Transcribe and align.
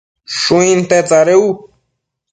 Shuinte 0.39 0.97
tsadec 1.07 1.27
u 1.47 1.47